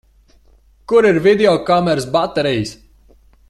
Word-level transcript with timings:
Kur 0.93 1.07
ir 1.11 1.19
videokameras 1.27 2.11
baterijas? 2.17 2.77